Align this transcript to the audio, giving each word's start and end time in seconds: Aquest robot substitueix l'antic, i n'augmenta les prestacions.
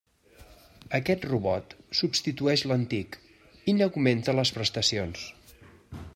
Aquest 0.99 1.27
robot 1.31 1.75
substitueix 1.99 2.65
l'antic, 2.71 3.19
i 3.73 3.77
n'augmenta 3.79 4.39
les 4.41 4.55
prestacions. 4.59 5.29